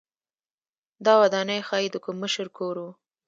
دا 1.05 1.13
ودانۍ 1.21 1.59
ښايي 1.67 1.87
د 1.91 1.97
کوم 2.03 2.15
مشر 2.23 2.45
کور 2.57 2.75
و. 2.79 2.87